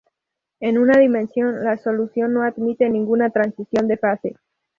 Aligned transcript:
En 0.59 0.79
una 0.79 0.97
dimensión, 0.97 1.63
la 1.63 1.77
solución 1.77 2.33
no 2.33 2.41
admite 2.41 2.89
ninguna 2.89 3.29
transición 3.29 3.87
de 3.87 3.97
fase. 3.97 4.35